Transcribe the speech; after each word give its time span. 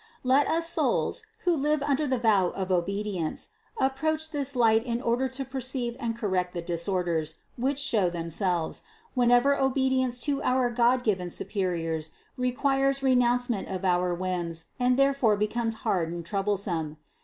Let 0.23 0.47
us 0.47 0.67
souls, 0.67 1.21
who 1.45 1.55
live 1.55 1.83
under 1.83 2.07
the 2.07 2.17
vow 2.17 2.47
of 2.55 2.71
obedience, 2.71 3.49
approach 3.77 4.31
this 4.31 4.55
light 4.55 4.83
in 4.83 4.99
order 4.99 5.27
to 5.27 5.45
perceive 5.45 5.95
and 5.99 6.15
correct 6.17 6.55
the 6.55 6.61
disorders, 6.63 7.35
which 7.55 7.77
show 7.77 8.09
themselves, 8.09 8.81
whenever 9.13 9.55
obedience 9.55 10.19
to 10.21 10.41
our 10.41 10.71
god 10.71 11.03
given 11.03 11.29
superiors 11.29 12.09
requires 12.35 13.03
renouncement 13.03 13.67
of 13.67 13.85
our 13.85 14.11
whims 14.15 14.65
and 14.79 14.97
therefore 14.97 15.37
becomes 15.37 15.75
hard 15.85 16.11
and 16.11 16.25
troublesome. 16.25 16.97